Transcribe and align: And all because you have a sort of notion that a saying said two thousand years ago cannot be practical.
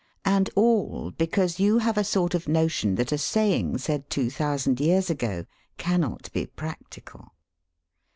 And 0.25 0.49
all 0.55 1.11
because 1.11 1.59
you 1.59 1.77
have 1.77 1.95
a 1.95 2.03
sort 2.03 2.33
of 2.33 2.47
notion 2.47 2.95
that 2.95 3.11
a 3.11 3.19
saying 3.19 3.77
said 3.77 4.09
two 4.09 4.31
thousand 4.31 4.79
years 4.79 5.11
ago 5.11 5.45
cannot 5.77 6.31
be 6.33 6.47
practical. 6.47 7.33